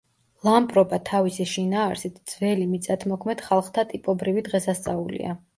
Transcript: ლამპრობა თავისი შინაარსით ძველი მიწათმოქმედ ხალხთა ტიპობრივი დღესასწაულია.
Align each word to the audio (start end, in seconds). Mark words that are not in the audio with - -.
ლამპრობა 0.45 0.97
თავისი 1.09 1.45
შინაარსით 1.51 2.17
ძველი 2.33 2.67
მიწათმოქმედ 2.73 3.47
ხალხთა 3.51 3.87
ტიპობრივი 3.93 4.49
დღესასწაულია. 4.53 5.41